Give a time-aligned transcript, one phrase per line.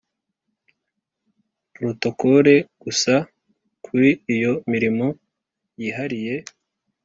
[1.73, 3.13] Porotokole gusa
[3.85, 5.07] kuri iyo mirimo
[5.81, 6.35] yihariye